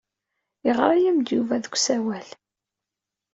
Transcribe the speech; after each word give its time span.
Yeɣra-am-d 0.65 1.27
Yuba 1.35 1.55
deg 1.63 1.73
usawal. 1.75 2.27